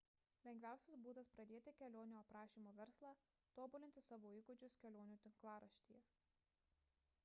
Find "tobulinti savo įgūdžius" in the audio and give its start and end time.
3.59-4.79